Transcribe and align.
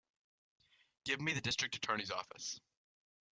Give 1.05 1.21
me 1.21 1.31
the 1.33 1.41
District 1.41 1.75
Attorney's 1.75 2.09
office. 2.09 2.59